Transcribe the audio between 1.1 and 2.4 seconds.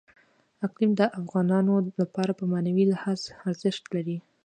افغانانو لپاره